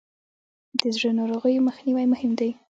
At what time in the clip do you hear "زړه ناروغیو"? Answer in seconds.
0.95-1.65